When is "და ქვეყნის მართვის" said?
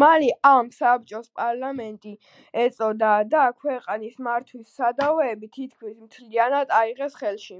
3.32-4.76